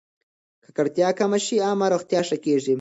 که 0.63 0.69
ککړتیا 0.75 1.09
کمه 1.19 1.39
شي، 1.45 1.55
عامه 1.67 1.87
روغتیا 1.93 2.21
ښه 2.27 2.37
کېږي. 2.45 2.69